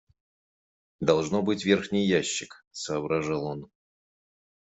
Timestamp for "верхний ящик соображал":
1.63-3.45